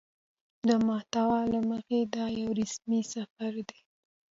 د 0.67 0.69
محتوا 0.87 1.39
له 1.53 1.59
مخې 1.69 1.99
دا 2.15 2.25
يو 2.41 2.49
رسمي 2.59 3.01
سفر 3.13 3.53
دى 3.69 3.79